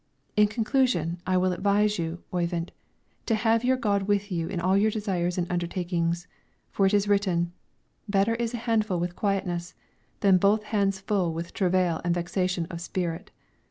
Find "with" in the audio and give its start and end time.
4.07-4.31, 8.99-9.15, 11.35-11.53